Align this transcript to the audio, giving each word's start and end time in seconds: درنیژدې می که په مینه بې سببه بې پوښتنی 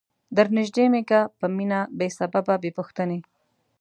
درنیژدې 0.37 0.85
می 0.91 1.01
که 1.09 1.19
په 1.39 1.45
مینه 1.55 1.79
بې 1.97 2.07
سببه 2.17 2.53
بې 2.61 2.71
پوښتنی 2.77 3.19